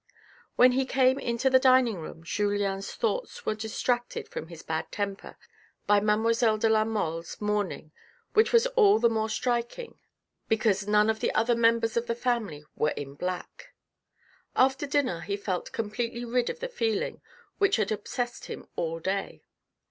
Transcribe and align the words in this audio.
When 0.55 0.71
he 0.71 0.87
came 0.87 1.19
into 1.19 1.47
the 1.47 1.59
dining 1.59 1.97
room 1.99 2.23
Julien's 2.23 2.91
thoughts 2.91 3.45
were 3.45 3.53
distracted 3.53 4.27
from 4.29 4.47
his 4.47 4.63
bad 4.63 4.91
temper 4.91 5.37
by 5.85 5.99
mademoiselle 5.99 6.57
de 6.57 6.67
la 6.69 6.83
Mole's 6.85 7.39
mourning 7.39 7.91
which 8.33 8.51
was 8.51 8.65
all 8.65 8.97
the 8.97 9.11
more 9.11 9.29
striking 9.29 9.99
because 10.49 10.87
none 10.87 11.07
of 11.07 11.19
the 11.19 11.31
other 11.35 11.53
members 11.53 11.97
of 11.97 12.07
the 12.07 12.15
family 12.15 12.65
were 12.75 12.95
in 12.97 13.13
black. 13.13 13.75
After 14.55 14.87
dinner 14.87 15.19
he 15.21 15.37
felt 15.37 15.71
completely 15.71 16.25
rid 16.25 16.49
of 16.49 16.61
the 16.61 16.67
feeling 16.67 17.21
which 17.59 17.75
had 17.75 17.91
obsessed 17.91 18.45
him 18.45 18.67
all 18.75 18.99
day. 18.99 19.43